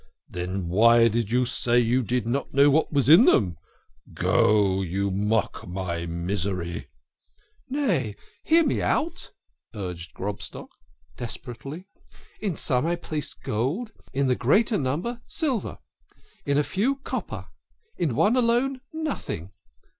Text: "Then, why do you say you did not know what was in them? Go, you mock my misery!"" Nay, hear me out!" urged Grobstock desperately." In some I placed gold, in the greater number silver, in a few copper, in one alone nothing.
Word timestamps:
"Then, 0.27 0.67
why 0.67 1.09
do 1.09 1.19
you 1.19 1.45
say 1.45 1.77
you 1.77 2.01
did 2.01 2.25
not 2.25 2.55
know 2.55 2.71
what 2.71 2.91
was 2.91 3.07
in 3.07 3.25
them? 3.25 3.57
Go, 4.15 4.81
you 4.81 5.11
mock 5.11 5.67
my 5.67 6.07
misery!"" 6.07 6.87
Nay, 7.69 8.15
hear 8.43 8.63
me 8.65 8.81
out!" 8.81 9.29
urged 9.75 10.15
Grobstock 10.15 10.69
desperately." 11.17 11.85
In 12.41 12.55
some 12.55 12.83
I 12.87 12.95
placed 12.95 13.43
gold, 13.43 13.91
in 14.11 14.25
the 14.25 14.33
greater 14.33 14.79
number 14.79 15.21
silver, 15.27 15.77
in 16.47 16.57
a 16.57 16.63
few 16.63 16.95
copper, 16.95 17.49
in 17.95 18.15
one 18.15 18.35
alone 18.35 18.81
nothing. 18.91 19.51